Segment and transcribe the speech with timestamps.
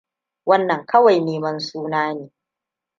[0.45, 2.31] Wannan kawai neman suna ne.